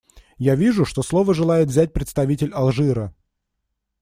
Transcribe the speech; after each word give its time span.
Я 0.39 0.55
вижу, 0.55 0.83
что 0.83 1.03
слово 1.03 1.35
желает 1.35 1.67
взять 1.67 1.93
представитель 1.93 2.53
Алжира. 2.55 3.13